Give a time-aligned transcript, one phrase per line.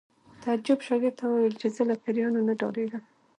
[0.43, 3.03] تعجب شاګرد ته وویل چې زه له پیریانو نه ډارېږم